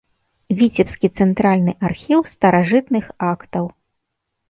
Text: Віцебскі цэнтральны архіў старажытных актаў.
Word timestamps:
Віцебскі 0.61 1.11
цэнтральны 1.19 1.71
архіў 1.91 2.19
старажытных 2.35 3.05
актаў. 3.31 3.65